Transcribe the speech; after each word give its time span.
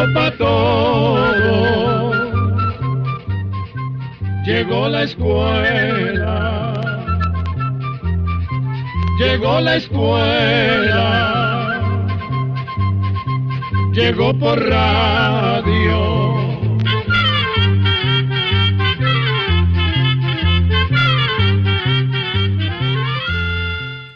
llegó 0.00 0.14
para 0.14 0.36
todo. 0.36 2.12
Llegó 4.44 4.88
la 4.88 5.02
escuela. 5.02 6.74
Llegó 9.18 9.60
la 9.60 9.76
escuela. 9.76 11.36
Llegó 13.92 14.38
por 14.38 14.58
radio. 14.58 16.20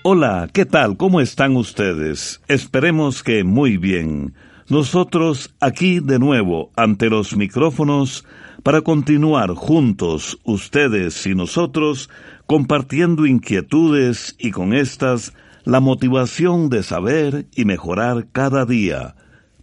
Hola, 0.07 0.49
¿qué 0.53 0.67
tal? 0.67 0.99
¿Cómo 0.99 1.21
están 1.21 1.57
ustedes? 1.57 2.43
Esperemos 2.47 3.23
que 3.23 3.43
muy 3.43 3.79
bien. 3.79 4.35
Nosotros 4.69 5.55
aquí 5.61 6.01
de 6.01 6.19
nuevo 6.19 6.71
ante 6.75 7.11
los 7.11 7.37
micrófonos 7.37 8.25
para 8.63 8.81
continuar 8.81 9.51
juntos, 9.51 10.39
ustedes 10.43 11.27
y 11.27 11.35
nosotros, 11.35 12.09
compartiendo 12.47 13.27
inquietudes 13.27 14.37
y 14.39 14.53
con 14.53 14.73
estas 14.73 15.35
la 15.65 15.81
motivación 15.81 16.71
de 16.71 16.83
saber 16.83 17.47
y 17.55 17.67
mejorar 17.67 18.29
cada 18.33 18.65
día. 18.65 19.17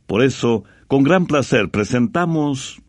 Por 0.05 0.23
eso, 0.23 0.65
con 0.87 1.03
gran 1.03 1.25
placer 1.25 1.71
presentamos 1.71 2.81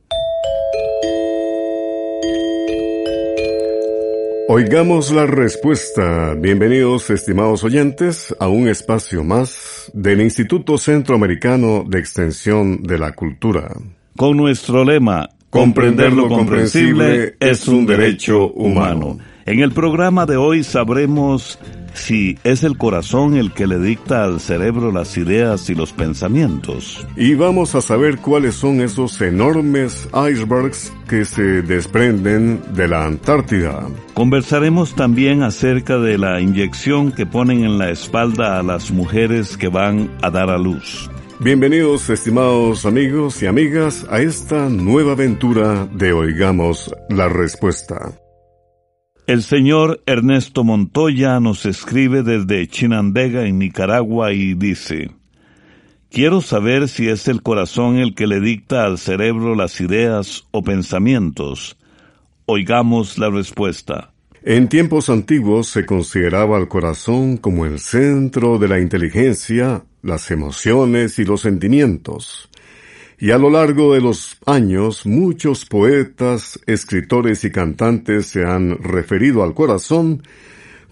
Oigamos 4.48 5.12
la 5.12 5.24
respuesta. 5.24 6.34
Bienvenidos, 6.34 7.10
estimados 7.10 7.62
oyentes, 7.62 8.34
a 8.40 8.48
un 8.48 8.68
espacio 8.68 9.22
más 9.22 9.90
del 9.94 10.20
Instituto 10.20 10.78
Centroamericano 10.78 11.84
de 11.86 12.00
Extensión 12.00 12.82
de 12.82 12.98
la 12.98 13.12
Cultura. 13.12 13.72
Con 14.16 14.36
nuestro 14.36 14.84
lema, 14.84 15.30
comprender 15.48 16.12
lo 16.12 16.28
comprensible 16.28 17.36
es 17.38 17.68
un 17.68 17.86
derecho 17.86 18.48
humano. 18.52 19.18
En 19.46 19.60
el 19.60 19.72
programa 19.72 20.26
de 20.26 20.36
hoy 20.36 20.64
sabremos 20.64 21.58
si 21.94 22.38
es 22.44 22.64
el 22.64 22.76
corazón 22.76 23.36
el 23.36 23.52
que 23.52 23.66
le 23.66 23.78
dicta 23.78 24.24
al 24.24 24.40
cerebro 24.40 24.92
las 24.92 25.16
ideas 25.16 25.68
y 25.70 25.74
los 25.74 25.92
pensamientos. 25.92 27.06
Y 27.16 27.34
vamos 27.34 27.74
a 27.74 27.80
saber 27.80 28.18
cuáles 28.18 28.54
son 28.54 28.80
esos 28.80 29.20
enormes 29.20 30.08
icebergs 30.12 30.92
que 31.08 31.24
se 31.24 31.62
desprenden 31.62 32.62
de 32.74 32.88
la 32.88 33.06
Antártida. 33.06 33.86
Conversaremos 34.14 34.94
también 34.94 35.42
acerca 35.42 35.98
de 35.98 36.18
la 36.18 36.40
inyección 36.40 37.12
que 37.12 37.26
ponen 37.26 37.64
en 37.64 37.78
la 37.78 37.90
espalda 37.90 38.58
a 38.58 38.62
las 38.62 38.90
mujeres 38.90 39.56
que 39.56 39.68
van 39.68 40.10
a 40.22 40.30
dar 40.30 40.50
a 40.50 40.58
luz. 40.58 41.10
Bienvenidos, 41.40 42.08
estimados 42.08 42.86
amigos 42.86 43.42
y 43.42 43.46
amigas, 43.46 44.06
a 44.08 44.20
esta 44.20 44.68
nueva 44.68 45.12
aventura 45.12 45.88
de 45.92 46.12
Oigamos 46.12 46.94
la 47.08 47.28
Respuesta. 47.28 48.12
El 49.27 49.45
señor 49.45 50.03
Ernesto 50.05 50.65
Montoya 50.65 51.39
nos 51.39 51.65
escribe 51.65 52.25
desde 52.25 52.67
Chinandega, 52.67 53.47
en 53.47 53.61
Nicaragua, 53.61 54.33
y 54.33 54.55
dice, 54.55 55.12
Quiero 56.11 56.41
saber 56.41 56.89
si 56.89 57.09
es 57.09 57.28
el 57.28 57.41
corazón 57.41 57.98
el 57.98 58.17
que 58.17 58.27
le 58.27 58.41
dicta 58.41 58.84
al 58.84 58.98
cerebro 58.98 59.55
las 59.55 59.81
ideas 59.81 60.45
o 60.50 60.62
pensamientos. 60.62 61.78
Oigamos 62.47 63.17
la 63.17 63.31
respuesta. 63.31 64.12
En 64.43 64.69
tiempos 64.69 65.09
antiguos 65.09 65.69
se 65.69 65.87
consideraba 65.87 66.56
al 66.56 66.67
corazón 66.67 67.37
como 67.37 67.65
el 67.65 67.78
centro 67.78 68.59
de 68.59 68.66
la 68.66 68.81
inteligencia, 68.81 69.84
las 70.03 70.32
emociones 70.32 71.21
y 71.21 71.25
los 71.25 71.43
sentimientos. 71.43 72.50
Y 73.22 73.31
a 73.31 73.38
lo 73.38 73.50
largo 73.50 73.94
de 73.94 74.00
los 74.00 74.37
años, 74.47 75.06
muchos 75.06 75.65
poetas, 75.65 76.59
escritores 76.66 77.44
y 77.44 77.53
cantantes 77.53 78.27
se 78.27 78.44
han 78.44 78.77
referido 78.78 79.44
al 79.44 79.55
corazón 79.55 80.25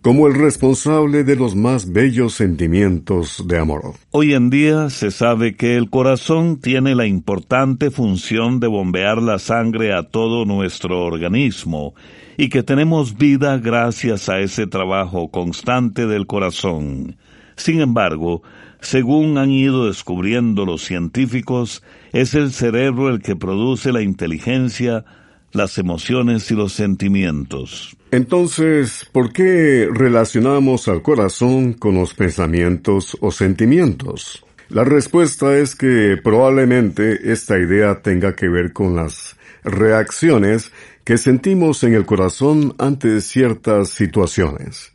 como 0.00 0.28
el 0.28 0.34
responsable 0.34 1.24
de 1.24 1.34
los 1.34 1.56
más 1.56 1.92
bellos 1.92 2.34
sentimientos 2.34 3.48
de 3.48 3.58
amor. 3.58 3.94
Hoy 4.12 4.34
en 4.34 4.48
día 4.48 4.90
se 4.90 5.10
sabe 5.10 5.56
que 5.56 5.76
el 5.76 5.90
corazón 5.90 6.60
tiene 6.60 6.94
la 6.94 7.04
importante 7.04 7.90
función 7.90 8.60
de 8.60 8.68
bombear 8.68 9.20
la 9.20 9.40
sangre 9.40 9.92
a 9.92 10.04
todo 10.04 10.44
nuestro 10.44 11.04
organismo 11.04 11.96
y 12.36 12.48
que 12.48 12.62
tenemos 12.62 13.18
vida 13.18 13.58
gracias 13.58 14.28
a 14.28 14.38
ese 14.38 14.68
trabajo 14.68 15.32
constante 15.32 16.06
del 16.06 16.28
corazón. 16.28 17.16
Sin 17.56 17.80
embargo, 17.80 18.44
según 18.80 19.38
han 19.38 19.50
ido 19.50 19.86
descubriendo 19.86 20.64
los 20.64 20.82
científicos, 20.82 21.82
es 22.12 22.34
el 22.34 22.52
cerebro 22.52 23.08
el 23.08 23.20
que 23.20 23.36
produce 23.36 23.92
la 23.92 24.02
inteligencia, 24.02 25.04
las 25.52 25.78
emociones 25.78 26.50
y 26.50 26.54
los 26.54 26.72
sentimientos. 26.72 27.96
Entonces, 28.10 29.06
¿por 29.12 29.32
qué 29.32 29.88
relacionamos 29.92 30.88
al 30.88 31.02
corazón 31.02 31.74
con 31.74 31.94
los 31.94 32.14
pensamientos 32.14 33.16
o 33.20 33.30
sentimientos? 33.30 34.44
La 34.68 34.84
respuesta 34.84 35.56
es 35.56 35.74
que 35.74 36.16
probablemente 36.22 37.32
esta 37.32 37.58
idea 37.58 38.02
tenga 38.02 38.34
que 38.34 38.48
ver 38.48 38.72
con 38.72 38.94
las 38.96 39.36
reacciones 39.64 40.72
que 41.04 41.18
sentimos 41.18 41.82
en 41.82 41.94
el 41.94 42.06
corazón 42.06 42.74
ante 42.78 43.20
ciertas 43.20 43.88
situaciones. 43.90 44.92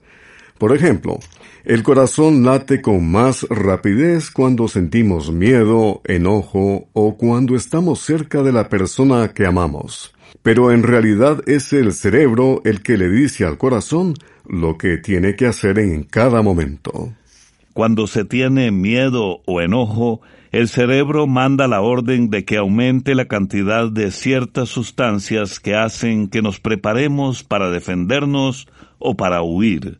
Por 0.57 0.73
ejemplo, 0.73 1.19
el 1.65 1.81
corazón 1.81 2.43
late 2.43 2.79
con 2.79 3.09
más 3.09 3.47
rapidez 3.49 4.29
cuando 4.29 4.67
sentimos 4.67 5.31
miedo, 5.31 6.01
enojo 6.05 6.89
o 6.93 7.17
cuando 7.17 7.55
estamos 7.55 7.99
cerca 7.99 8.43
de 8.43 8.51
la 8.51 8.69
persona 8.69 9.33
que 9.33 9.47
amamos. 9.47 10.13
Pero 10.43 10.71
en 10.71 10.83
realidad 10.83 11.41
es 11.47 11.73
el 11.73 11.93
cerebro 11.93 12.61
el 12.65 12.83
que 12.83 12.97
le 12.97 13.09
dice 13.09 13.45
al 13.45 13.57
corazón 13.57 14.13
lo 14.47 14.77
que 14.77 14.97
tiene 14.97 15.35
que 15.35 15.47
hacer 15.47 15.79
en 15.79 16.03
cada 16.03 16.43
momento. 16.43 17.13
Cuando 17.73 18.05
se 18.05 18.25
tiene 18.25 18.69
miedo 18.69 19.41
o 19.47 19.59
enojo, 19.59 20.21
el 20.51 20.67
cerebro 20.67 21.25
manda 21.25 21.67
la 21.67 21.81
orden 21.81 22.29
de 22.29 22.45
que 22.45 22.57
aumente 22.57 23.15
la 23.15 23.25
cantidad 23.25 23.89
de 23.89 24.11
ciertas 24.11 24.69
sustancias 24.69 25.59
que 25.59 25.75
hacen 25.75 26.29
que 26.29 26.43
nos 26.43 26.59
preparemos 26.59 27.43
para 27.43 27.71
defendernos 27.71 28.67
o 28.99 29.17
para 29.17 29.41
huir. 29.41 29.99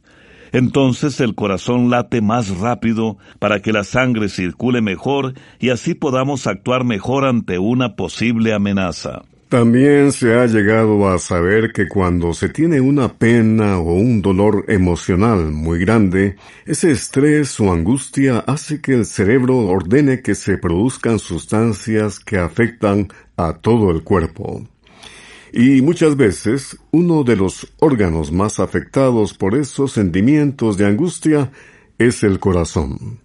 Entonces 0.51 1.19
el 1.19 1.35
corazón 1.35 1.89
late 1.89 2.21
más 2.21 2.57
rápido 2.57 3.17
para 3.39 3.61
que 3.61 3.73
la 3.73 3.83
sangre 3.83 4.29
circule 4.29 4.81
mejor 4.81 5.33
y 5.59 5.69
así 5.69 5.93
podamos 5.93 6.47
actuar 6.47 6.83
mejor 6.83 7.25
ante 7.25 7.59
una 7.59 7.95
posible 7.95 8.53
amenaza. 8.53 9.23
También 9.49 10.11
se 10.11 10.33
ha 10.33 10.47
llegado 10.47 11.07
a 11.07 11.19
saber 11.19 11.71
que 11.71 11.87
cuando 11.87 12.33
se 12.33 12.49
tiene 12.49 12.81
una 12.81 13.13
pena 13.13 13.77
o 13.77 13.93
un 13.93 14.21
dolor 14.21 14.65
emocional 14.67 15.51
muy 15.51 15.79
grande, 15.79 16.35
ese 16.65 16.91
estrés 16.91 17.59
o 17.59 17.71
angustia 17.71 18.39
hace 18.39 18.81
que 18.81 18.93
el 18.93 19.05
cerebro 19.05 19.59
ordene 19.59 20.21
que 20.23 20.33
se 20.33 20.57
produzcan 20.57 21.19
sustancias 21.19 22.19
que 22.19 22.39
afectan 22.39 23.09
a 23.37 23.53
todo 23.53 23.91
el 23.91 24.03
cuerpo. 24.03 24.67
Y 25.57 25.81
muchas 25.81 26.17
veces 26.17 26.77
uno 26.91 27.23
de 27.23 27.37
los 27.37 27.73
órganos 27.79 28.29
más 28.29 28.59
afectados 28.59 29.33
por 29.33 29.55
esos 29.55 29.93
sentimientos 29.93 30.75
de 30.75 30.85
angustia 30.85 31.49
es 31.97 32.23
el 32.23 32.41
corazón. 32.41 33.21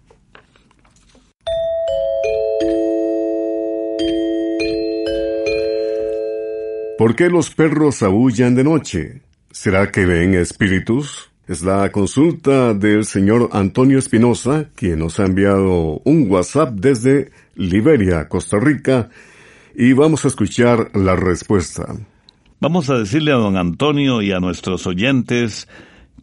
¿Por 6.97 7.17
qué 7.17 7.29
los 7.29 7.49
perros 7.49 8.01
aullan 8.01 8.55
de 8.55 8.63
noche? 8.63 9.23
¿Será 9.51 9.91
que 9.91 10.05
ven 10.05 10.33
espíritus? 10.33 11.31
Es 11.49 11.63
la 11.63 11.91
consulta 11.91 12.73
del 12.73 13.03
señor 13.03 13.49
Antonio 13.51 13.99
Espinosa, 13.99 14.69
quien 14.75 14.99
nos 14.99 15.19
ha 15.19 15.25
enviado 15.25 15.99
un 16.05 16.31
WhatsApp 16.31 16.75
desde 16.75 17.29
Liberia, 17.55 18.29
Costa 18.29 18.57
Rica, 18.57 19.09
y 19.75 19.91
vamos 19.91 20.23
a 20.23 20.29
escuchar 20.29 20.95
la 20.95 21.17
respuesta. 21.17 21.93
Vamos 22.61 22.91
a 22.91 22.97
decirle 22.99 23.31
a 23.31 23.37
don 23.37 23.57
Antonio 23.57 24.21
y 24.21 24.31
a 24.33 24.39
nuestros 24.39 24.85
oyentes 24.85 25.67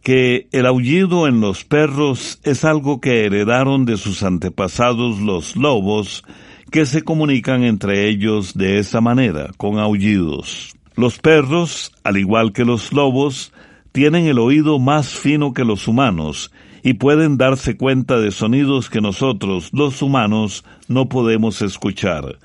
que 0.03 0.47
el 0.53 0.67
aullido 0.67 1.27
en 1.27 1.41
los 1.41 1.65
perros 1.65 2.39
es 2.43 2.63
algo 2.63 3.01
que 3.01 3.25
heredaron 3.25 3.83
de 3.83 3.97
sus 3.97 4.23
antepasados 4.23 5.19
los 5.19 5.57
lobos, 5.57 6.23
que 6.71 6.85
se 6.85 7.01
comunican 7.01 7.65
entre 7.65 8.07
ellos 8.07 8.53
de 8.53 8.79
esa 8.79 9.01
manera, 9.01 9.49
con 9.57 9.79
aullidos. 9.79 10.73
Los 10.95 11.19
perros, 11.19 11.91
al 12.05 12.15
igual 12.15 12.53
que 12.53 12.63
los 12.63 12.93
lobos, 12.93 13.51
tienen 13.91 14.25
el 14.25 14.39
oído 14.39 14.79
más 14.79 15.09
fino 15.09 15.53
que 15.53 15.65
los 15.65 15.89
humanos 15.89 16.53
y 16.83 16.93
pueden 16.93 17.37
darse 17.37 17.75
cuenta 17.75 18.17
de 18.17 18.31
sonidos 18.31 18.89
que 18.89 19.01
nosotros, 19.01 19.71
los 19.73 20.01
humanos, 20.01 20.63
no 20.87 21.09
podemos 21.09 21.61
escuchar. 21.61 22.37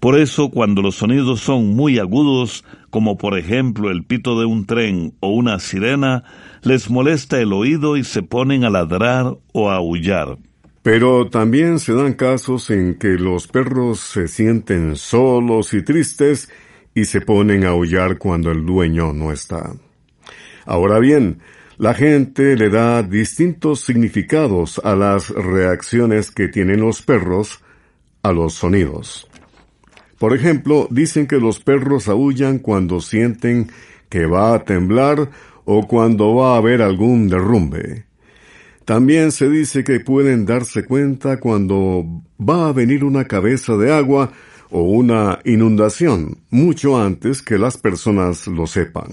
Por 0.00 0.18
eso, 0.18 0.50
cuando 0.50 0.82
los 0.82 0.96
sonidos 0.96 1.40
son 1.40 1.74
muy 1.74 1.98
agudos, 1.98 2.64
como 2.90 3.16
por 3.16 3.38
ejemplo 3.38 3.90
el 3.90 4.04
pito 4.04 4.38
de 4.38 4.46
un 4.46 4.66
tren 4.66 5.14
o 5.20 5.30
una 5.30 5.58
sirena, 5.58 6.24
les 6.62 6.90
molesta 6.90 7.40
el 7.40 7.52
oído 7.52 7.96
y 7.96 8.04
se 8.04 8.22
ponen 8.22 8.64
a 8.64 8.70
ladrar 8.70 9.36
o 9.52 9.70
a 9.70 9.76
aullar. 9.76 10.38
Pero 10.82 11.28
también 11.28 11.78
se 11.78 11.94
dan 11.94 12.12
casos 12.12 12.70
en 12.70 12.94
que 12.94 13.18
los 13.18 13.48
perros 13.48 14.00
se 14.00 14.28
sienten 14.28 14.96
solos 14.96 15.74
y 15.74 15.82
tristes 15.82 16.48
y 16.94 17.06
se 17.06 17.20
ponen 17.20 17.64
a 17.64 17.70
aullar 17.70 18.18
cuando 18.18 18.50
el 18.52 18.64
dueño 18.64 19.12
no 19.12 19.32
está. 19.32 19.74
Ahora 20.64 20.98
bien, 20.98 21.40
la 21.78 21.92
gente 21.92 22.56
le 22.56 22.70
da 22.70 23.02
distintos 23.02 23.80
significados 23.80 24.80
a 24.84 24.94
las 24.94 25.30
reacciones 25.30 26.30
que 26.30 26.48
tienen 26.48 26.80
los 26.80 27.02
perros 27.02 27.62
a 28.22 28.32
los 28.32 28.54
sonidos. 28.54 29.28
Por 30.18 30.34
ejemplo, 30.34 30.88
dicen 30.90 31.26
que 31.26 31.38
los 31.38 31.60
perros 31.60 32.08
aullan 32.08 32.58
cuando 32.58 33.00
sienten 33.00 33.70
que 34.08 34.26
va 34.26 34.54
a 34.54 34.64
temblar 34.64 35.30
o 35.64 35.86
cuando 35.86 36.34
va 36.34 36.54
a 36.54 36.58
haber 36.58 36.80
algún 36.80 37.28
derrumbe. 37.28 38.06
También 38.84 39.32
se 39.32 39.50
dice 39.50 39.82
que 39.82 40.00
pueden 40.00 40.46
darse 40.46 40.84
cuenta 40.84 41.40
cuando 41.40 42.04
va 42.40 42.68
a 42.68 42.72
venir 42.72 43.02
una 43.02 43.24
cabeza 43.24 43.76
de 43.76 43.92
agua 43.92 44.30
o 44.70 44.82
una 44.82 45.40
inundación, 45.44 46.38
mucho 46.50 47.00
antes 47.00 47.42
que 47.42 47.58
las 47.58 47.76
personas 47.76 48.46
lo 48.46 48.66
sepan. 48.66 49.08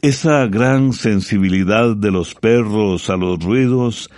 Esa 0.00 0.46
gran 0.46 0.92
sensibilidad 0.92 1.96
de 1.96 2.12
los 2.12 2.36
perros 2.36 3.10
a 3.10 3.16
los 3.16 3.42
ruidos 3.42 4.08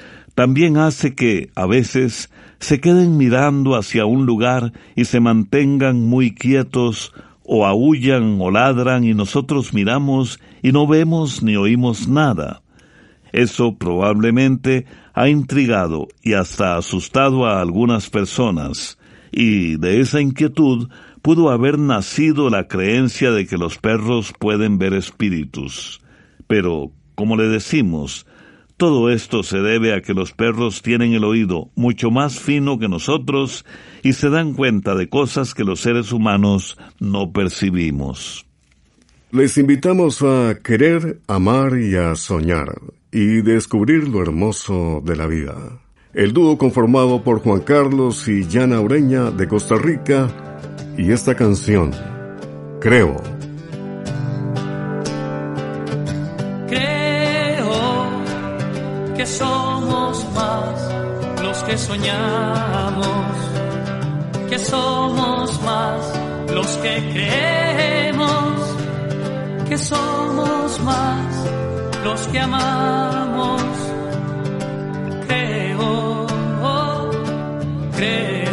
también 0.40 0.78
hace 0.78 1.14
que, 1.14 1.50
a 1.54 1.66
veces, 1.66 2.30
se 2.60 2.80
queden 2.80 3.18
mirando 3.18 3.76
hacia 3.76 4.06
un 4.06 4.24
lugar 4.24 4.72
y 4.96 5.04
se 5.04 5.20
mantengan 5.20 6.00
muy 6.00 6.34
quietos 6.34 7.12
o 7.44 7.66
aullan 7.66 8.38
o 8.40 8.50
ladran 8.50 9.04
y 9.04 9.12
nosotros 9.12 9.74
miramos 9.74 10.40
y 10.62 10.72
no 10.72 10.86
vemos 10.86 11.42
ni 11.42 11.56
oímos 11.56 12.08
nada. 12.08 12.62
Eso 13.32 13.76
probablemente 13.76 14.86
ha 15.12 15.28
intrigado 15.28 16.08
y 16.22 16.32
hasta 16.32 16.78
asustado 16.78 17.44
a 17.44 17.60
algunas 17.60 18.08
personas, 18.08 18.96
y 19.30 19.76
de 19.76 20.00
esa 20.00 20.22
inquietud 20.22 20.88
pudo 21.20 21.50
haber 21.50 21.78
nacido 21.78 22.48
la 22.48 22.66
creencia 22.66 23.30
de 23.30 23.46
que 23.46 23.58
los 23.58 23.76
perros 23.76 24.32
pueden 24.38 24.78
ver 24.78 24.94
espíritus. 24.94 26.00
Pero, 26.46 26.92
como 27.14 27.36
le 27.36 27.48
decimos, 27.48 28.24
todo 28.80 29.10
esto 29.10 29.42
se 29.42 29.58
debe 29.58 29.94
a 29.94 30.00
que 30.00 30.14
los 30.14 30.32
perros 30.32 30.80
tienen 30.80 31.12
el 31.12 31.24
oído 31.24 31.68
mucho 31.74 32.10
más 32.10 32.40
fino 32.40 32.78
que 32.78 32.88
nosotros 32.88 33.66
y 34.02 34.14
se 34.14 34.30
dan 34.30 34.54
cuenta 34.54 34.94
de 34.94 35.10
cosas 35.10 35.52
que 35.52 35.64
los 35.64 35.80
seres 35.80 36.12
humanos 36.12 36.78
no 36.98 37.30
percibimos. 37.30 38.46
Les 39.32 39.58
invitamos 39.58 40.22
a 40.22 40.60
querer, 40.64 41.20
amar 41.26 41.78
y 41.78 41.94
a 41.94 42.16
soñar 42.16 42.80
y 43.12 43.42
descubrir 43.42 44.08
lo 44.08 44.22
hermoso 44.22 45.02
de 45.04 45.14
la 45.14 45.26
vida. 45.26 45.56
El 46.14 46.32
dúo 46.32 46.56
conformado 46.56 47.22
por 47.22 47.40
Juan 47.40 47.60
Carlos 47.60 48.28
y 48.28 48.48
Yana 48.48 48.80
Ureña 48.80 49.30
de 49.30 49.46
Costa 49.46 49.74
Rica 49.74 50.26
y 50.96 51.12
esta 51.12 51.34
canción, 51.34 51.90
Creo. 52.80 53.39
Somos 59.30 60.26
más 60.34 61.42
los 61.42 61.62
que 61.64 61.78
soñamos, 61.78 63.36
que 64.48 64.58
somos 64.58 65.62
más 65.62 66.00
los 66.52 66.66
que 66.82 66.94
creemos, 67.12 68.54
que 69.68 69.78
somos 69.78 70.80
más 70.80 71.46
los 72.04 72.20
que 72.28 72.40
amamos. 72.40 73.62
Creo, 75.26 76.26
creo. 77.96 78.50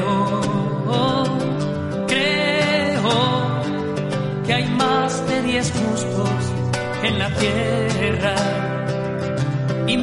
en 7.04 7.20
la 7.20 7.30
tierra 7.36 8.67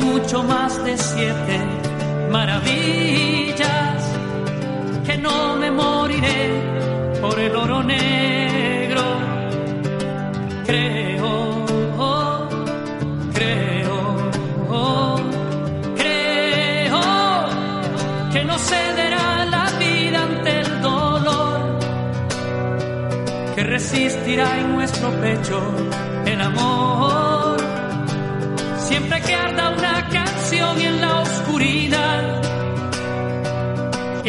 mucho 0.04 0.42
más 0.42 0.82
de 0.84 0.96
siete 0.98 1.58
maravillas 2.30 4.02
que 5.06 5.16
no 5.18 5.56
me 5.56 5.70
moriré 5.70 7.18
por 7.20 7.38
el 7.38 7.56
oro 7.56 7.82
negro. 7.82 9.02
Creo, 10.66 11.66
creo, 13.34 13.96
creo 15.96 17.00
que 18.32 18.44
no 18.44 18.58
cederá 18.58 19.44
la 19.46 19.66
vida 19.78 20.22
ante 20.22 20.60
el 20.60 20.80
dolor 20.82 21.78
que 23.54 23.62
resistirá 23.62 24.58
en 24.60 24.74
nuestro 24.74 25.10
pecho 25.20 25.60
el 26.26 26.40
amor. 26.40 26.83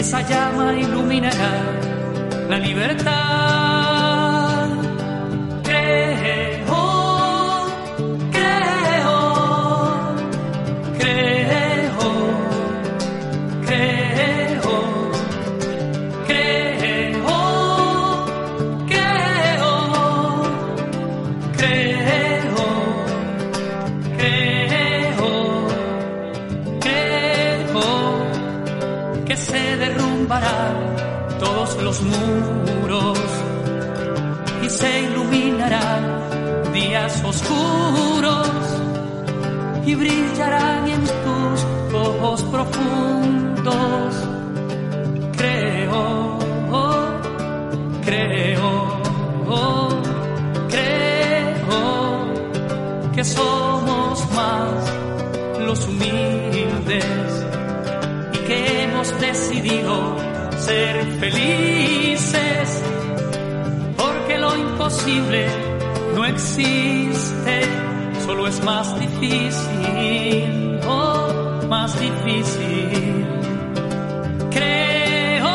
Esa 0.05 0.21
llama 0.21 0.73
iluminará 0.73 1.53
la 2.47 2.59
libertad. 2.59 3.64
Decidido 59.19 60.15
ser 60.57 61.05
felices, 61.19 62.83
porque 63.97 64.37
lo 64.37 64.55
imposible 64.57 65.47
no 66.15 66.25
existe, 66.25 67.61
solo 68.25 68.47
es 68.47 68.63
más 68.63 68.99
difícil, 68.99 70.79
oh, 70.87 71.61
más 71.69 71.99
difícil. 71.99 73.25
Creo 74.51 75.53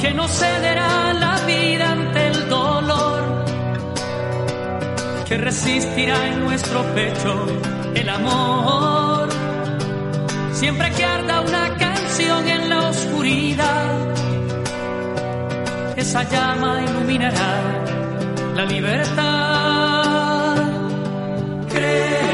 que 0.00 0.12
no 0.12 0.28
cederá 0.28 1.14
la 1.14 1.36
vida 1.46 1.92
ante 1.92 2.26
el 2.26 2.48
dolor, 2.48 3.44
que 5.26 5.36
resistirá 5.38 6.26
en 6.26 6.40
nuestro 6.44 6.82
pecho 6.94 7.46
el 7.94 8.08
amor, 8.08 9.28
siempre 10.52 10.90
que 10.90 11.04
arda 11.04 11.40
una 11.40 11.76
en 12.28 12.68
la 12.68 12.88
oscuridad. 12.88 14.14
Esa 15.96 16.22
llama 16.24 16.82
iluminará 16.82 17.52
la 18.54 18.64
libertad. 18.64 19.76
Creo 21.72 22.29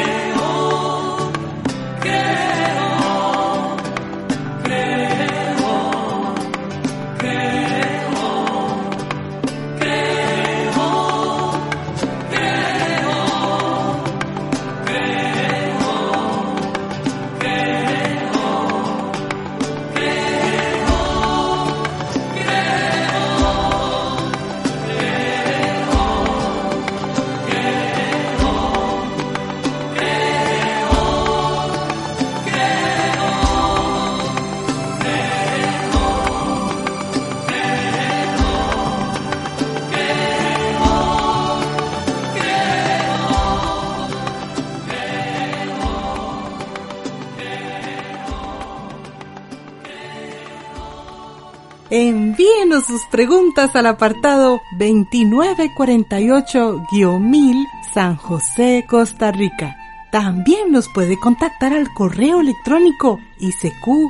sus 52.97 53.07
preguntas 53.09 53.75
al 53.77 53.87
apartado 53.87 54.63
2948-1000 54.79 57.67
San 57.93 58.17
José, 58.17 58.87
Costa 58.89 59.31
Rica. 59.33 59.77
También 60.11 60.73
nos 60.73 60.89
puede 60.89 61.19
contactar 61.19 61.75
al 61.75 61.93
correo 61.93 62.41
electrónico 62.41 63.21
isq.org 63.39 64.01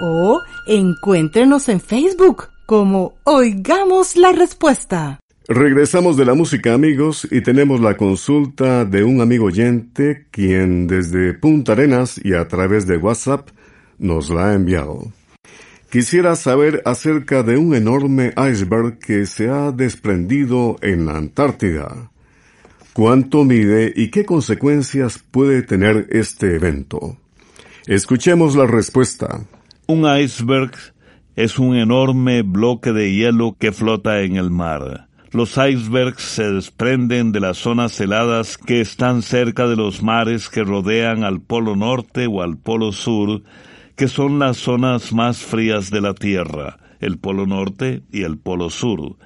o 0.00 0.40
encuéntrenos 0.66 1.68
en 1.68 1.80
Facebook 1.80 2.48
como 2.66 3.12
Oigamos 3.22 4.16
la 4.16 4.32
Respuesta. 4.32 5.20
Regresamos 5.46 6.16
de 6.16 6.24
la 6.24 6.34
música 6.34 6.74
amigos 6.74 7.28
y 7.30 7.42
tenemos 7.42 7.80
la 7.80 7.96
consulta 7.96 8.84
de 8.84 9.04
un 9.04 9.20
amigo 9.20 9.44
oyente 9.44 10.26
quien 10.32 10.88
desde 10.88 11.32
Punta 11.34 11.70
Arenas 11.72 12.20
y 12.24 12.34
a 12.34 12.48
través 12.48 12.88
de 12.88 12.96
WhatsApp 12.96 13.50
nos 14.02 14.28
la 14.28 14.50
ha 14.50 14.54
enviado. 14.54 15.12
Quisiera 15.90 16.36
saber 16.36 16.82
acerca 16.84 17.42
de 17.42 17.56
un 17.56 17.74
enorme 17.74 18.32
iceberg 18.36 18.98
que 18.98 19.26
se 19.26 19.48
ha 19.48 19.72
desprendido 19.72 20.76
en 20.80 21.06
la 21.06 21.16
Antártida. 21.16 22.10
¿Cuánto 22.92 23.44
mide 23.44 23.92
y 23.94 24.10
qué 24.10 24.24
consecuencias 24.24 25.18
puede 25.18 25.62
tener 25.62 26.08
este 26.10 26.56
evento? 26.56 27.16
Escuchemos 27.86 28.54
la 28.54 28.66
respuesta. 28.66 29.44
Un 29.86 30.06
iceberg 30.06 30.72
es 31.36 31.58
un 31.58 31.76
enorme 31.76 32.42
bloque 32.42 32.92
de 32.92 33.12
hielo 33.12 33.56
que 33.58 33.72
flota 33.72 34.20
en 34.20 34.36
el 34.36 34.50
mar. 34.50 35.08
Los 35.30 35.56
icebergs 35.56 36.22
se 36.22 36.44
desprenden 36.52 37.32
de 37.32 37.40
las 37.40 37.56
zonas 37.56 37.98
heladas 37.98 38.58
que 38.58 38.82
están 38.82 39.22
cerca 39.22 39.66
de 39.66 39.76
los 39.76 40.02
mares 40.02 40.50
que 40.50 40.62
rodean 40.62 41.24
al 41.24 41.40
Polo 41.40 41.74
Norte 41.74 42.26
o 42.26 42.42
al 42.42 42.58
Polo 42.58 42.92
Sur, 42.92 43.42
que 43.96 44.08
son 44.08 44.38
las 44.38 44.56
zonas 44.56 45.12
más 45.12 45.38
frías 45.38 45.90
de 45.90 46.00
la 46.00 46.14
Tierra, 46.14 46.78
el 47.00 47.18
Polo 47.18 47.46
Norte 47.46 48.02
y 48.10 48.22
el 48.22 48.38
Polo 48.38 48.70
Sur. 48.70 49.16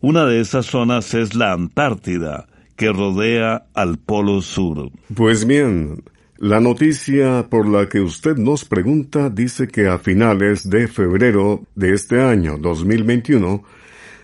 Una 0.00 0.24
de 0.26 0.40
esas 0.40 0.66
zonas 0.66 1.14
es 1.14 1.34
la 1.34 1.52
Antártida, 1.52 2.46
que 2.76 2.92
rodea 2.92 3.66
al 3.74 3.98
Polo 3.98 4.40
Sur. 4.40 4.90
Pues 5.14 5.46
bien, 5.46 6.02
la 6.38 6.60
noticia 6.60 7.48
por 7.50 7.68
la 7.68 7.88
que 7.88 8.00
usted 8.00 8.36
nos 8.36 8.64
pregunta 8.64 9.28
dice 9.28 9.66
que 9.66 9.88
a 9.88 9.98
finales 9.98 10.70
de 10.70 10.86
febrero 10.86 11.64
de 11.74 11.94
este 11.94 12.22
año 12.22 12.58
2021 12.58 13.64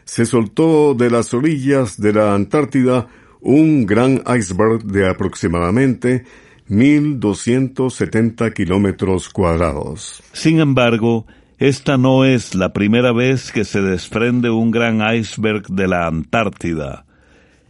se 0.05 0.25
soltó 0.25 0.95
de 0.95 1.11
las 1.11 1.35
orillas 1.35 2.01
de 2.01 2.13
la 2.13 2.35
Antártida 2.35 3.09
un 3.41 3.85
gran 3.85 4.23
iceberg 4.27 4.85
de 4.85 5.09
aproximadamente 5.09 6.25
1.270 6.69 8.53
kilómetros 8.55 9.29
cuadrados. 9.29 10.23
Sin 10.33 10.61
embargo, 10.61 11.27
esta 11.59 11.99
no 11.99 12.25
es 12.25 12.55
la 12.55 12.73
primera 12.73 13.13
vez 13.13 13.53
que 13.53 13.65
se 13.65 13.83
desprende 13.83 14.51
un 14.51 14.71
gran 14.71 15.01
iceberg 15.15 15.67
de 15.69 15.89
la 15.89 16.07
Antártida. 16.07 17.05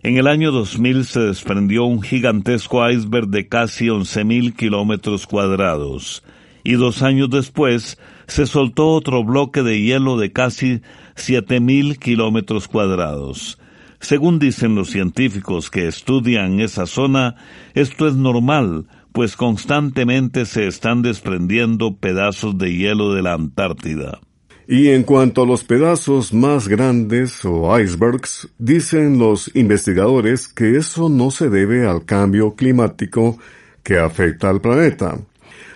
En 0.03 0.17
el 0.17 0.27
año 0.27 0.53
2000 0.53 1.05
se 1.07 1.21
desprendió 1.21 1.85
un 1.85 2.03
gigantesco 2.03 2.89
iceberg 2.89 3.29
de 3.29 3.49
casi 3.49 3.87
11.000 3.87 4.55
kilómetros 4.55 5.27
cuadrados, 5.27 6.23
y 6.63 6.75
dos 6.75 7.03
años 7.03 7.31
después 7.31 7.99
se 8.27 8.47
soltó 8.47 8.89
otro 8.91 9.25
bloque 9.25 9.63
de 9.63 9.81
hielo 9.81 10.17
de 10.19 10.31
casi 10.33 10.83
7.000 11.17 11.99
kilómetros 11.99 12.69
cuadrados. 12.69 13.59
Según 14.05 14.39
dicen 14.39 14.75
los 14.75 14.91
científicos 14.91 15.71
que 15.71 15.89
estudian 15.89 16.61
esa 16.61 16.85
zona, 16.85 17.37
esto 17.73 18.07
es 18.07 18.15
normal, 18.15 18.87
pues 19.13 19.35
constantemente 19.35 20.45
se 20.45 20.67
están 20.67 21.01
desprendiendo 21.01 21.97
pedazos 21.97 22.59
de 22.59 22.77
hielo 22.77 23.15
de 23.15 23.23
la 23.23 23.33
Antártida. 23.33 24.21
Y 24.69 24.89
en 24.89 25.05
cuanto 25.05 25.45
a 25.45 25.47
los 25.47 25.65
pedazos 25.65 26.35
más 26.35 26.69
grandes 26.69 27.47
o 27.47 27.81
icebergs, 27.81 28.47
dicen 28.59 29.19
los 29.19 29.51
investigadores 29.57 30.49
que 30.49 30.77
eso 30.77 31.09
no 31.09 31.31
se 31.31 31.49
debe 31.49 31.87
al 31.87 32.05
cambio 32.05 32.57
climático 32.57 33.39
que 33.83 33.99
afecta 33.99 34.51
al 34.51 34.61
planeta. 34.61 35.19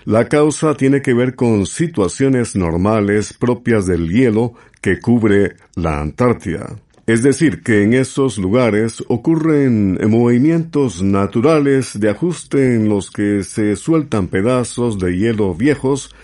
La 0.04 0.28
causa 0.28 0.75
tiene 0.75 1.00
que 1.00 1.14
ver 1.14 1.35
con 1.35 1.64
situaciones 1.64 2.56
normales 2.56 3.32
propias 3.32 3.87
del 3.87 4.11
hielo 4.11 4.52
que 4.82 5.00
cubre 5.00 5.56
la 5.76 6.02
Antártida. 6.02 6.76
Es 7.09 7.23
decir, 7.23 7.62
que 7.62 7.85
en 7.85 7.95
esos 7.95 8.37
lugares 8.37 9.03
ocurren 9.09 9.99
movimientos 10.11 11.03
naturales 11.03 11.99
de 11.99 12.11
ajuste 12.11 12.75
en 12.75 12.91
los 12.91 13.11
que 13.11 13.45
se 13.45 13.77
sueltan 13.77 14.29
pedazos 14.29 14.99
de 14.99 15.17
hielo 15.17 15.55
viejos, 15.55 16.15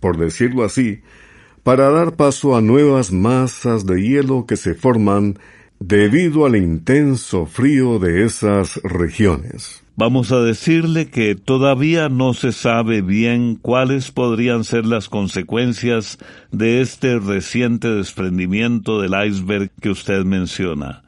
por 0.00 0.18
decirlo 0.18 0.62
así, 0.62 1.00
para 1.62 1.88
dar 1.88 2.16
paso 2.16 2.56
a 2.56 2.60
nuevas 2.60 3.10
masas 3.10 3.86
de 3.86 4.02
hielo 4.02 4.44
que 4.44 4.56
se 4.56 4.74
forman 4.74 5.38
debido 5.80 6.44
al 6.44 6.56
intenso 6.56 7.46
frío 7.46 7.98
de 7.98 8.26
esas 8.26 8.76
regiones. 8.82 9.83
Vamos 9.96 10.32
a 10.32 10.40
decirle 10.40 11.08
que 11.08 11.36
todavía 11.36 12.08
no 12.08 12.34
se 12.34 12.50
sabe 12.50 13.00
bien 13.00 13.54
cuáles 13.54 14.10
podrían 14.10 14.64
ser 14.64 14.86
las 14.86 15.08
consecuencias 15.08 16.18
de 16.50 16.80
este 16.80 17.20
reciente 17.20 17.88
desprendimiento 17.88 19.00
del 19.00 19.12
iceberg 19.24 19.70
que 19.80 19.90
usted 19.90 20.24
menciona. 20.24 21.04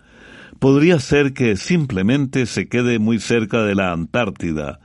Podría 0.61 1.01
ser 1.01 1.33
que 1.33 1.57
simplemente 1.57 2.47
se 2.47 2.69
quede 2.69 3.01
muy 3.01 3.19
cerca 3.19 3.65
de 3.65 3.75
la 3.75 3.91
Antártida, 3.91 4.79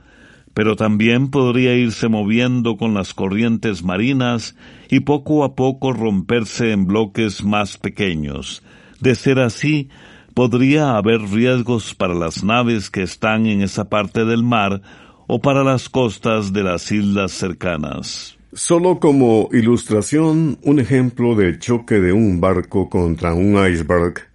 pero 0.52 0.74
también 0.74 1.30
podría 1.30 1.76
irse 1.76 2.08
moviendo 2.08 2.76
con 2.76 2.94
las 2.94 3.14
corrientes 3.14 3.84
marinas 3.84 4.56
y 4.90 5.00
poco 5.00 5.44
a 5.44 5.54
poco 5.54 5.92
romperse 5.92 6.72
en 6.72 6.86
bloques 6.88 7.44
más 7.44 7.78
pequeños. 7.78 8.64
De 8.98 9.14
ser 9.14 9.38
así, 9.38 9.90
podría 10.34 10.96
haber 10.96 11.20
riesgos 11.20 11.94
para 11.94 12.14
las 12.14 12.44
naves 12.44 12.90
que 12.90 13.02
están 13.02 13.46
en 13.46 13.62
esa 13.62 13.88
parte 13.88 14.24
del 14.24 14.42
mar 14.42 14.82
o 15.26 15.40
para 15.40 15.64
las 15.64 15.88
costas 15.88 16.52
de 16.52 16.62
las 16.62 16.92
islas 16.92 17.32
cercanas. 17.32 18.36
Solo 18.52 19.00
como 19.00 19.48
ilustración, 19.52 20.58
un 20.62 20.78
ejemplo 20.78 21.34
de 21.34 21.58
choque 21.58 22.00
de 22.00 22.12
un 22.12 22.38
barco 22.38 22.90
contra 22.90 23.32
un 23.32 23.56
iceberg 23.66 24.28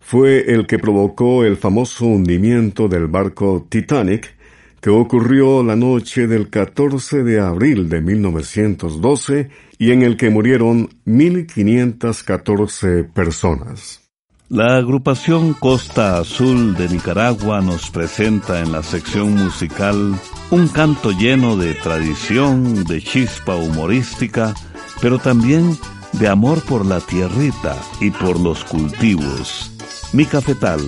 fue 0.00 0.52
el 0.52 0.66
que 0.66 0.78
provocó 0.78 1.44
el 1.44 1.56
famoso 1.56 2.04
hundimiento 2.04 2.88
del 2.88 3.06
barco 3.06 3.66
Titanic, 3.70 4.36
que 4.82 4.90
ocurrió 4.90 5.62
la 5.62 5.76
noche 5.76 6.26
del 6.26 6.50
14 6.50 7.24
de 7.24 7.40
abril 7.40 7.88
de 7.88 8.02
1912 8.02 9.48
y 9.78 9.92
en 9.92 10.02
el 10.02 10.18
que 10.18 10.28
murieron 10.28 10.90
1.514 11.06 13.10
personas. 13.10 14.03
La 14.50 14.76
agrupación 14.76 15.54
Costa 15.54 16.18
Azul 16.18 16.76
de 16.76 16.88
Nicaragua 16.90 17.62
nos 17.62 17.90
presenta 17.90 18.60
en 18.60 18.72
la 18.72 18.82
sección 18.82 19.34
musical 19.34 20.14
un 20.50 20.68
canto 20.68 21.12
lleno 21.12 21.56
de 21.56 21.72
tradición, 21.72 22.84
de 22.84 23.00
chispa 23.00 23.56
humorística, 23.56 24.54
pero 25.00 25.18
también 25.18 25.78
de 26.12 26.28
amor 26.28 26.60
por 26.62 26.84
la 26.84 27.00
tierrita 27.00 27.74
y 28.00 28.10
por 28.10 28.38
los 28.38 28.64
cultivos. 28.64 29.72
Mi 30.12 30.26
cafetal 30.26 30.86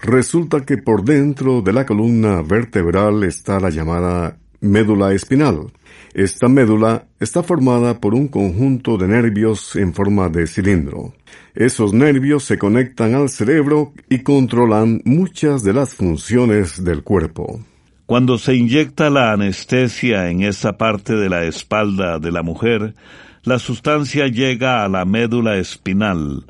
Resulta 0.00 0.62
que 0.62 0.78
por 0.78 1.04
dentro 1.04 1.62
de 1.62 1.72
la 1.72 1.86
columna 1.86 2.42
vertebral 2.42 3.22
está 3.22 3.60
la 3.60 3.70
llamada 3.70 4.38
médula 4.60 5.12
espinal. 5.12 5.70
Esta 6.14 6.46
médula 6.46 7.06
está 7.20 7.42
formada 7.42 7.98
por 7.98 8.14
un 8.14 8.28
conjunto 8.28 8.98
de 8.98 9.08
nervios 9.08 9.76
en 9.76 9.94
forma 9.94 10.28
de 10.28 10.46
cilindro. 10.46 11.14
Esos 11.54 11.94
nervios 11.94 12.44
se 12.44 12.58
conectan 12.58 13.14
al 13.14 13.30
cerebro 13.30 13.94
y 14.10 14.18
controlan 14.18 15.00
muchas 15.06 15.62
de 15.62 15.72
las 15.72 15.94
funciones 15.94 16.84
del 16.84 17.02
cuerpo. 17.02 17.60
Cuando 18.04 18.36
se 18.36 18.54
inyecta 18.54 19.08
la 19.08 19.32
anestesia 19.32 20.28
en 20.28 20.42
esa 20.42 20.76
parte 20.76 21.14
de 21.14 21.30
la 21.30 21.44
espalda 21.44 22.18
de 22.18 22.30
la 22.30 22.42
mujer, 22.42 22.94
la 23.42 23.58
sustancia 23.58 24.26
llega 24.26 24.84
a 24.84 24.88
la 24.90 25.06
médula 25.06 25.56
espinal. 25.56 26.44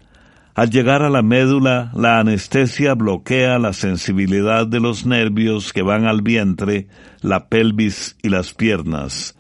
Al 0.55 0.71
llegar 0.71 1.03
a 1.03 1.09
la 1.09 1.23
médula, 1.23 1.93
la 1.95 2.19
anestesia 2.19 2.95
bloquea 2.95 3.61
la 3.61 3.73
sensibilidad 3.73 4.67
de 4.67 4.81
los 4.81 5.07
nervios 5.07 5.73
que 5.73 5.83
van 5.83 6.07
al 6.07 6.21
vientre, 6.21 6.89
la 7.21 7.49
pelvis 7.49 8.17
y 8.23 8.29
las 8.29 8.53
piernas. 8.55 9.37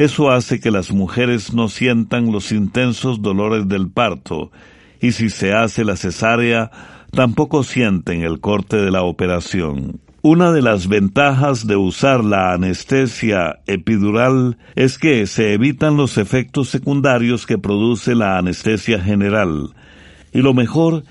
Eso 0.00 0.30
hace 0.30 0.60
que 0.60 0.70
las 0.70 0.92
mujeres 0.92 1.52
no 1.52 1.68
sientan 1.68 2.32
los 2.32 2.52
intensos 2.52 3.20
dolores 3.20 3.68
del 3.68 3.90
parto, 3.90 4.50
y 4.98 5.12
si 5.12 5.28
se 5.28 5.52
hace 5.52 5.84
la 5.84 5.94
cesárea, 5.94 6.70
tampoco 7.10 7.64
sienten 7.64 8.22
el 8.22 8.40
corte 8.40 8.78
de 8.78 8.90
la 8.90 9.02
operación. 9.02 10.00
Una 10.22 10.52
de 10.52 10.62
las 10.62 10.88
ventajas 10.88 11.66
de 11.66 11.76
usar 11.76 12.24
la 12.24 12.54
anestesia 12.54 13.60
epidural 13.66 14.56
es 14.74 14.96
que 14.96 15.26
se 15.26 15.52
evitan 15.52 15.98
los 15.98 16.16
efectos 16.16 16.70
secundarios 16.70 17.44
que 17.44 17.58
produce 17.58 18.14
la 18.14 18.38
anestesia 18.38 19.02
general. 19.02 19.74
Y 20.32 20.40
lo 20.40 20.54
mejor 20.54 21.04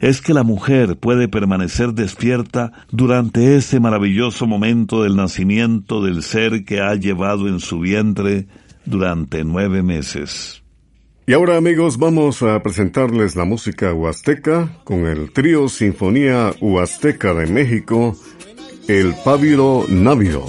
es 0.00 0.20
que 0.20 0.34
la 0.34 0.42
mujer 0.42 0.96
puede 0.96 1.28
permanecer 1.28 1.92
despierta 1.92 2.72
durante 2.90 3.56
ese 3.56 3.80
maravilloso 3.80 4.46
momento 4.46 5.02
del 5.02 5.16
nacimiento 5.16 6.02
del 6.02 6.22
ser 6.22 6.64
que 6.64 6.80
ha 6.80 6.94
llevado 6.94 7.48
en 7.48 7.60
su 7.60 7.80
vientre 7.80 8.46
durante 8.84 9.44
nueve 9.44 9.82
meses. 9.82 10.62
Y 11.28 11.32
ahora 11.32 11.56
amigos 11.56 11.98
vamos 11.98 12.42
a 12.42 12.62
presentarles 12.62 13.34
la 13.34 13.44
música 13.44 13.92
huasteca 13.92 14.70
con 14.84 15.06
el 15.06 15.32
trío 15.32 15.68
Sinfonía 15.68 16.52
Huasteca 16.60 17.34
de 17.34 17.46
México, 17.48 18.16
el 18.86 19.12
Pávido 19.24 19.84
Návido. 19.88 20.46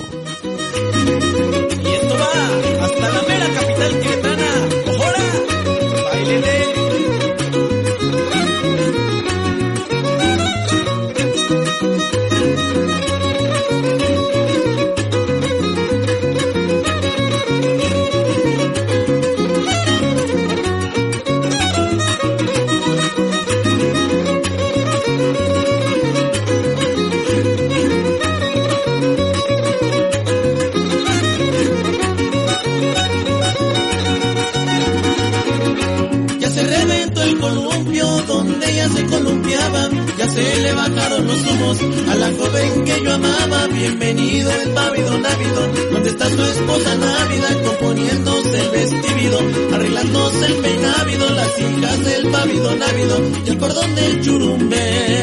A 41.70 42.16
la 42.16 42.32
joven 42.32 42.86
que 42.86 43.04
yo 43.04 43.14
amaba. 43.14 43.68
Bienvenido 43.68 44.50
el 44.52 44.70
pávido 44.72 45.20
návido. 45.20 45.68
¿Dónde 45.92 46.10
está 46.10 46.30
su 46.30 46.42
esposa 46.42 46.96
návida? 46.96 47.62
Componiéndose 47.62 48.62
el 48.62 48.70
vestido, 48.72 49.40
arreglándose 49.74 50.46
el 50.46 50.54
peinávido. 50.56 51.30
Las 51.30 51.60
hijas 51.60 52.06
del 52.06 52.32
pávido 52.32 52.76
návido 52.76 53.22
y 53.46 53.50
el 53.50 53.58
cordón 53.58 53.96
del 53.96 54.22
churumbe. 54.22 55.17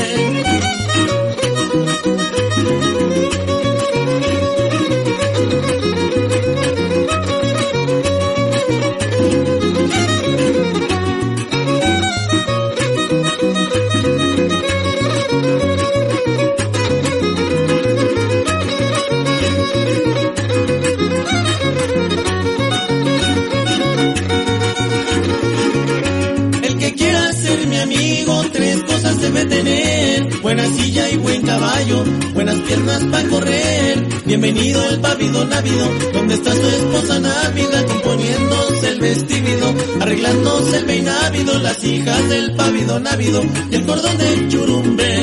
Buena 30.41 30.67
silla 30.67 31.11
y 31.11 31.17
buen 31.19 31.43
caballo, 31.43 32.03
buenas 32.33 32.57
piernas 32.61 33.05
para 33.11 33.29
correr. 33.29 34.09
Bienvenido 34.25 34.83
el 34.89 35.01
pávido 35.01 35.45
návido, 35.45 35.87
donde 36.15 36.35
está 36.35 36.53
su 36.53 36.67
esposa 36.67 37.21
návida, 37.21 37.85
componiéndose 37.85 38.89
el 38.89 39.01
vestido, 39.01 39.75
arreglándose 40.01 40.79
el 40.79 40.85
peinávido, 40.87 41.59
las 41.59 41.85
hijas 41.85 42.29
del 42.31 42.55
pávido 42.57 43.01
návido 43.01 43.43
y 43.71 43.75
el 43.75 43.85
cordón 43.85 44.17
del 44.17 44.49
churumbe. 44.49 45.15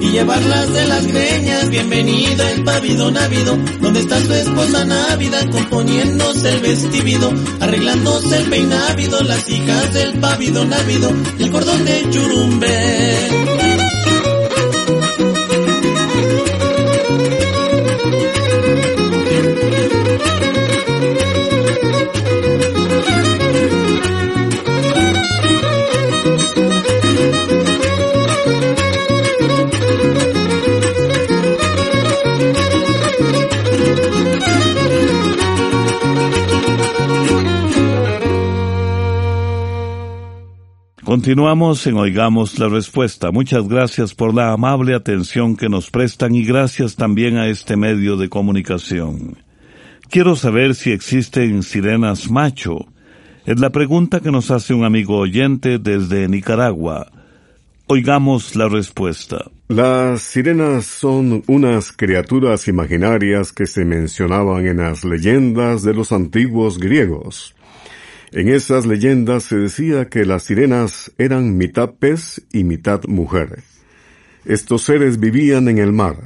Y 0.00 0.10
llevarlas 0.10 0.72
de 0.72 0.86
las 0.88 1.06
greñas. 1.06 1.70
Bienvenida 1.70 2.50
el 2.50 2.64
pavido 2.64 3.10
návido, 3.12 3.56
donde 3.80 4.00
está 4.00 4.20
su 4.20 4.32
esposa 4.32 4.84
návida, 4.84 5.48
componiéndose 5.50 6.48
el 6.48 6.60
vestido, 6.60 7.32
arreglándose 7.60 8.38
el 8.38 8.50
peinávido, 8.50 9.20
las 9.22 9.48
hijas 9.48 9.94
del 9.94 10.18
pavido 10.18 10.64
návido 10.64 11.10
y 11.38 11.42
el 11.44 11.50
cordón 11.52 11.84
de 11.84 12.10
churumbe. 12.10 13.65
Continuamos 41.16 41.86
en 41.86 41.96
Oigamos 41.96 42.58
la 42.58 42.68
Respuesta. 42.68 43.30
Muchas 43.30 43.66
gracias 43.68 44.14
por 44.14 44.34
la 44.34 44.52
amable 44.52 44.94
atención 44.94 45.56
que 45.56 45.70
nos 45.70 45.90
prestan 45.90 46.34
y 46.34 46.44
gracias 46.44 46.94
también 46.94 47.38
a 47.38 47.48
este 47.48 47.74
medio 47.74 48.18
de 48.18 48.28
comunicación. 48.28 49.38
Quiero 50.10 50.36
saber 50.36 50.74
si 50.74 50.90
existen 50.92 51.62
sirenas 51.62 52.30
macho. 52.30 52.84
Es 53.46 53.58
la 53.58 53.70
pregunta 53.70 54.20
que 54.20 54.30
nos 54.30 54.50
hace 54.50 54.74
un 54.74 54.84
amigo 54.84 55.16
oyente 55.16 55.78
desde 55.78 56.28
Nicaragua. 56.28 57.10
Oigamos 57.86 58.54
la 58.54 58.68
respuesta. 58.68 59.46
Las 59.68 60.20
sirenas 60.20 60.84
son 60.84 61.42
unas 61.46 61.92
criaturas 61.92 62.68
imaginarias 62.68 63.52
que 63.52 63.66
se 63.66 63.86
mencionaban 63.86 64.66
en 64.66 64.76
las 64.76 65.02
leyendas 65.02 65.82
de 65.82 65.94
los 65.94 66.12
antiguos 66.12 66.78
griegos. 66.78 67.55
En 68.32 68.48
esas 68.48 68.86
leyendas 68.86 69.44
se 69.44 69.56
decía 69.56 70.08
que 70.08 70.24
las 70.24 70.44
sirenas 70.44 71.12
eran 71.16 71.56
mitad 71.56 71.90
pez 71.94 72.44
y 72.52 72.64
mitad 72.64 73.02
mujer. 73.06 73.62
Estos 74.44 74.82
seres 74.82 75.18
vivían 75.20 75.68
en 75.68 75.78
el 75.78 75.92
mar, 75.92 76.16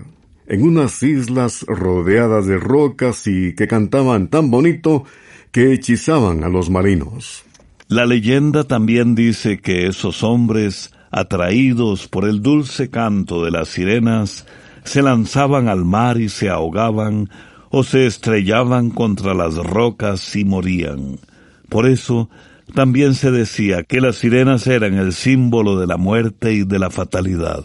en 0.46 0.62
unas 0.62 1.02
islas 1.02 1.64
rodeadas 1.68 2.46
de 2.46 2.58
rocas 2.58 3.26
y 3.26 3.54
que 3.54 3.66
cantaban 3.66 4.28
tan 4.28 4.50
bonito 4.50 5.04
que 5.52 5.72
hechizaban 5.72 6.44
a 6.44 6.48
los 6.48 6.70
marinos. 6.70 7.44
La 7.88 8.06
leyenda 8.06 8.64
también 8.64 9.14
dice 9.14 9.60
que 9.60 9.86
esos 9.86 10.22
hombres, 10.22 10.92
atraídos 11.10 12.08
por 12.08 12.24
el 12.24 12.40
dulce 12.40 12.88
canto 12.88 13.44
de 13.44 13.50
las 13.50 13.68
sirenas, 13.68 14.46
se 14.84 15.02
lanzaban 15.02 15.68
al 15.68 15.84
mar 15.84 16.20
y 16.20 16.28
se 16.28 16.48
ahogaban 16.48 17.28
o 17.70 17.84
se 17.84 18.06
estrellaban 18.06 18.90
contra 18.90 19.34
las 19.34 19.56
rocas 19.56 20.34
y 20.36 20.44
morían. 20.44 21.18
Por 21.70 21.86
eso, 21.86 22.28
también 22.74 23.14
se 23.14 23.30
decía 23.30 23.82
que 23.84 24.00
las 24.00 24.16
sirenas 24.16 24.66
eran 24.66 24.94
el 24.94 25.12
símbolo 25.12 25.78
de 25.78 25.86
la 25.86 25.96
muerte 25.96 26.52
y 26.52 26.64
de 26.64 26.78
la 26.78 26.90
fatalidad. 26.90 27.64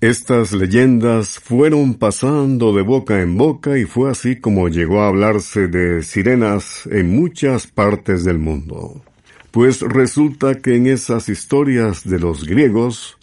Estas 0.00 0.52
leyendas 0.52 1.40
fueron 1.40 1.94
pasando 1.94 2.74
de 2.74 2.82
boca 2.82 3.22
en 3.22 3.36
boca 3.36 3.78
y 3.78 3.84
fue 3.84 4.10
así 4.10 4.36
como 4.36 4.68
llegó 4.68 5.02
a 5.02 5.08
hablarse 5.08 5.68
de 5.68 6.02
sirenas 6.02 6.86
en 6.90 7.14
muchas 7.14 7.66
partes 7.66 8.24
del 8.24 8.38
mundo. 8.38 9.02
Pues 9.50 9.80
resulta 9.80 10.56
que 10.56 10.76
en 10.76 10.86
esas 10.86 11.28
historias 11.28 12.04
de 12.04 12.18
los 12.18 12.44
griegos 12.46 13.16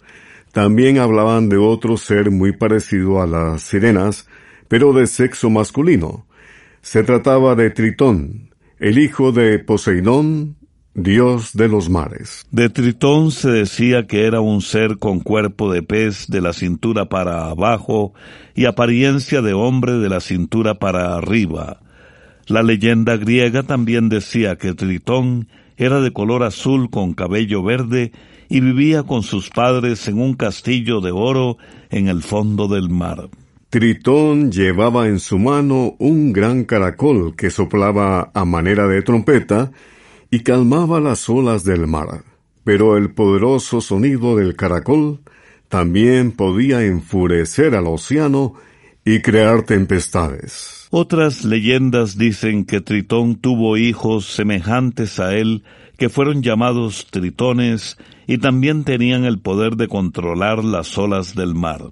también 0.52 0.98
hablaban 0.98 1.48
de 1.48 1.56
otro 1.56 1.96
ser 1.96 2.30
muy 2.30 2.52
parecido 2.52 3.22
a 3.22 3.26
las 3.26 3.62
sirenas, 3.62 4.26
pero 4.68 4.92
de 4.92 5.06
sexo 5.06 5.50
masculino. 5.50 6.26
Se 6.82 7.02
trataba 7.02 7.54
de 7.54 7.70
Tritón, 7.70 8.50
el 8.78 8.98
hijo 8.98 9.32
de 9.32 9.58
Poseidón, 9.58 10.56
dios 10.94 11.52
de 11.54 11.68
los 11.68 11.90
mares. 11.90 12.46
De 12.50 12.68
Tritón 12.68 13.30
se 13.30 13.50
decía 13.50 14.06
que 14.06 14.26
era 14.26 14.40
un 14.40 14.62
ser 14.62 14.98
con 14.98 15.20
cuerpo 15.20 15.72
de 15.72 15.82
pez 15.82 16.26
de 16.28 16.40
la 16.40 16.52
cintura 16.52 17.08
para 17.08 17.50
abajo 17.50 18.14
y 18.54 18.66
apariencia 18.66 19.42
de 19.42 19.52
hombre 19.52 19.94
de 19.94 20.08
la 20.08 20.20
cintura 20.20 20.78
para 20.78 21.16
arriba. 21.16 21.80
La 22.46 22.62
leyenda 22.62 23.16
griega 23.16 23.62
también 23.62 24.08
decía 24.08 24.56
que 24.56 24.74
Tritón 24.74 25.48
era 25.76 26.00
de 26.00 26.12
color 26.12 26.42
azul 26.42 26.90
con 26.90 27.14
cabello 27.14 27.62
verde 27.62 28.12
y 28.48 28.60
vivía 28.60 29.02
con 29.02 29.22
sus 29.22 29.50
padres 29.50 30.06
en 30.08 30.20
un 30.20 30.34
castillo 30.34 31.00
de 31.00 31.10
oro 31.10 31.56
en 31.90 32.08
el 32.08 32.22
fondo 32.22 32.68
del 32.68 32.88
mar. 32.90 33.28
Tritón 33.74 34.52
llevaba 34.52 35.08
en 35.08 35.18
su 35.18 35.36
mano 35.36 35.96
un 35.98 36.32
gran 36.32 36.62
caracol 36.62 37.34
que 37.34 37.50
soplaba 37.50 38.30
a 38.32 38.44
manera 38.44 38.86
de 38.86 39.02
trompeta 39.02 39.72
y 40.30 40.44
calmaba 40.44 41.00
las 41.00 41.28
olas 41.28 41.64
del 41.64 41.88
mar. 41.88 42.22
Pero 42.62 42.96
el 42.96 43.14
poderoso 43.14 43.80
sonido 43.80 44.36
del 44.36 44.54
caracol 44.54 45.22
también 45.68 46.30
podía 46.30 46.84
enfurecer 46.84 47.74
al 47.74 47.88
océano 47.88 48.54
y 49.04 49.22
crear 49.22 49.64
tempestades. 49.64 50.86
Otras 50.92 51.44
leyendas 51.44 52.16
dicen 52.16 52.66
que 52.66 52.80
Tritón 52.80 53.34
tuvo 53.34 53.76
hijos 53.76 54.26
semejantes 54.26 55.18
a 55.18 55.34
él 55.34 55.64
que 55.98 56.08
fueron 56.08 56.44
llamados 56.44 57.08
tritones 57.10 57.98
y 58.28 58.38
también 58.38 58.84
tenían 58.84 59.24
el 59.24 59.40
poder 59.40 59.74
de 59.74 59.88
controlar 59.88 60.62
las 60.62 60.96
olas 60.96 61.34
del 61.34 61.56
mar. 61.56 61.90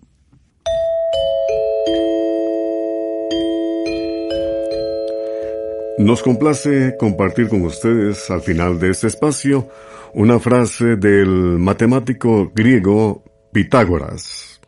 Nos 5.99 6.23
complace 6.23 6.97
compartir 6.99 7.49
con 7.49 7.63
ustedes 7.63 8.31
al 8.31 8.41
final 8.41 8.79
de 8.81 8.91
este 8.91 9.09
espacio 9.09 9.69
una 10.15 10.39
frase 10.39 10.97
del 10.97 11.29
matemático 11.59 12.51
griego 12.55 13.23
Pitágoras. 13.53 14.61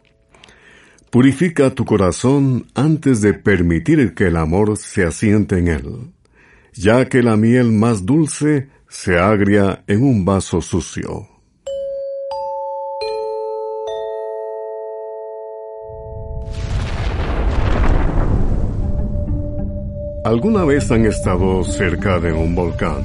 Purifica 1.10 1.70
tu 1.70 1.84
corazón 1.84 2.66
antes 2.74 3.22
de 3.22 3.32
permitir 3.32 4.14
que 4.14 4.26
el 4.26 4.36
amor 4.36 4.76
se 4.76 5.04
asiente 5.04 5.58
en 5.58 5.68
él, 5.68 6.12
ya 6.74 7.08
que 7.08 7.22
la 7.22 7.36
miel 7.36 7.72
más 7.72 8.04
dulce 8.04 8.68
se 8.88 9.18
agria 9.18 9.82
en 9.86 10.02
un 10.02 10.24
vaso 10.24 10.60
sucio. 10.60 11.33
¿Alguna 20.24 20.64
vez 20.64 20.90
han 20.90 21.04
estado 21.04 21.62
cerca 21.64 22.18
de 22.18 22.32
un 22.32 22.54
volcán? 22.54 23.04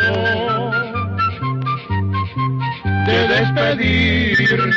de 3.06 3.28
despedirnos 3.28 4.76